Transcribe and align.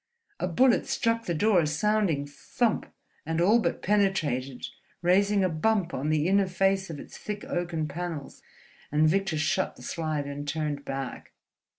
A 0.39 0.47
bullet 0.47 0.87
struck 0.87 1.25
the 1.25 1.35
door 1.35 1.59
a 1.59 1.67
sounding 1.67 2.25
thump 2.25 2.91
and 3.23 3.39
all 3.39 3.59
but 3.59 3.83
penetrated, 3.83 4.65
raising 5.03 5.43
a 5.43 5.47
bump 5.47 5.93
on 5.93 6.09
the 6.09 6.27
inner 6.27 6.47
face 6.47 6.89
of 6.89 6.99
its 6.99 7.19
thick 7.19 7.45
oaken 7.45 7.87
panels; 7.87 8.41
and 8.91 9.07
Victor 9.07 9.37
shut 9.37 9.75
the 9.75 9.83
slide 9.83 10.25
and 10.25 10.47
turned 10.47 10.83
back. 10.85 11.33